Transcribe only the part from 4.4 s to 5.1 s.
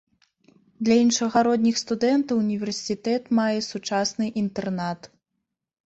інтэрнат.